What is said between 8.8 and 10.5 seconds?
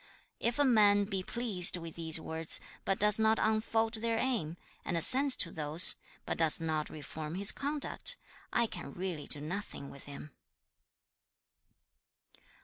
really do nothing with him.'